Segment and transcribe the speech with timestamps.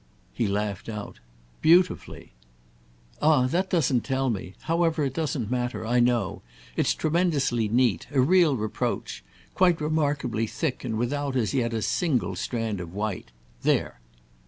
[0.33, 1.19] He laughed out.
[1.61, 2.33] "Beautifully!"
[3.21, 4.55] "Ah that doesn't tell me.
[4.61, 6.41] However, it doesn't matter—I know.
[6.75, 12.79] It's tremendously neat—a real reproach; quite remarkably thick and without, as yet, a single strand
[12.79, 13.31] of white.
[13.61, 13.99] There!"